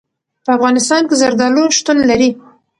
[0.43, 2.29] په افغانستان کې زردالو شتون لري.